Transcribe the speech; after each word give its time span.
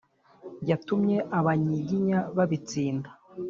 yatumye 0.69 1.17
abanyiginya 1.39 2.19
babitsinda. 2.35 3.09